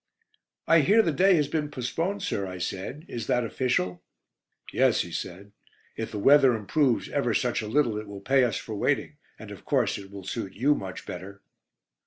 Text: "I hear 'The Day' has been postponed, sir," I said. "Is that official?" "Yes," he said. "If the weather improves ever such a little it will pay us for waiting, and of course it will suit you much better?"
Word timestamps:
"I 0.65 0.79
hear 0.79 1.03
'The 1.03 1.11
Day' 1.11 1.35
has 1.35 1.47
been 1.47 1.69
postponed, 1.69 2.23
sir," 2.23 2.47
I 2.47 2.57
said. 2.57 3.05
"Is 3.07 3.27
that 3.27 3.43
official?" 3.43 4.01
"Yes," 4.73 5.01
he 5.01 5.11
said. 5.11 5.51
"If 5.95 6.09
the 6.09 6.17
weather 6.17 6.55
improves 6.55 7.07
ever 7.09 7.35
such 7.35 7.61
a 7.61 7.67
little 7.67 7.99
it 7.99 8.07
will 8.07 8.19
pay 8.21 8.43
us 8.43 8.57
for 8.57 8.73
waiting, 8.73 9.17
and 9.37 9.51
of 9.51 9.63
course 9.63 9.99
it 9.99 10.09
will 10.09 10.23
suit 10.23 10.53
you 10.55 10.73
much 10.73 11.05
better?" 11.05 11.43